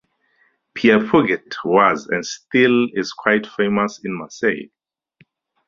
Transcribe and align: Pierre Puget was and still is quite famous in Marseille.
Pierre 0.73 1.07
Puget 1.07 1.53
was 1.63 2.07
and 2.07 2.25
still 2.25 2.87
is 2.95 3.13
quite 3.13 3.45
famous 3.45 3.99
in 4.03 4.15
Marseille. 4.17 4.71